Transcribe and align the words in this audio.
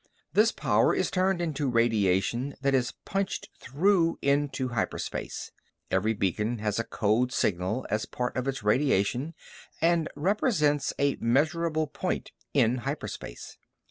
This 0.33 0.51
power 0.51 0.95
is 0.95 1.11
turned 1.11 1.41
into 1.41 1.69
radiation 1.69 2.55
that 2.61 2.73
is 2.73 2.93
punched 3.05 3.49
through 3.59 4.17
into 4.23 4.69
hyperspace. 4.69 5.51
Every 5.91 6.15
beacon 6.15 6.57
has 6.57 6.79
a 6.79 6.83
code 6.83 7.31
signal 7.31 7.85
as 7.91 8.07
part 8.07 8.35
of 8.35 8.47
its 8.47 8.63
radiation 8.63 9.35
and 9.79 10.09
represents 10.15 10.91
a 10.97 11.17
measurable 11.21 11.85
point 11.85 12.31
in 12.51 12.77
hyperspace. 12.79 13.59